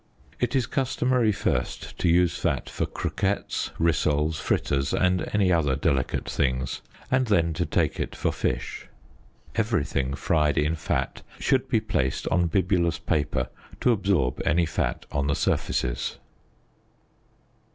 [0.39, 6.81] It is customary first to use fat for croquets, rissoles, fritters and other delicate things,
[7.11, 8.87] and then to take it for fish.
[9.53, 13.49] Everything fried in fat should be placed on bibulous paper
[13.81, 16.17] to absorb any fat on the surfaces.